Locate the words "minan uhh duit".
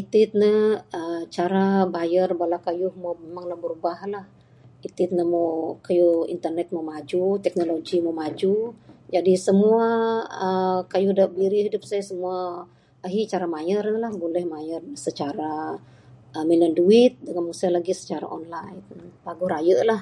16.48-17.12